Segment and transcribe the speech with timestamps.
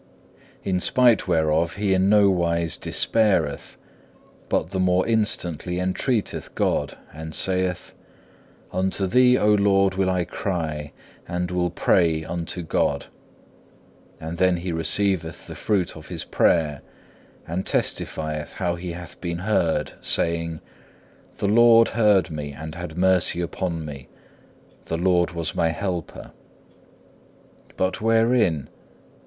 [0.63, 3.77] In spite whereof he in no wise despaireth,
[4.49, 7.93] but the more instantly entreateth God, and saith,
[8.71, 10.91] Unto Thee, O Lord, will I cry,
[11.27, 13.05] and will pray unto my God;
[14.19, 16.81] and then he receiveth the fruit of his prayer,
[17.47, 20.61] and testifieth how he hath been heard, saying,
[21.37, 24.07] The Lord heard me and had mercy upon me,
[24.85, 26.31] the Lord was my helper.
[27.77, 28.67] But wherein?